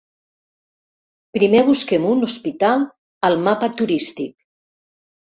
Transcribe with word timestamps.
Primer 1.37 1.59
busquem 1.67 2.07
un 2.11 2.27
hospital 2.27 2.85
al 3.29 3.37
mapa 3.49 3.69
turístic. 3.83 4.33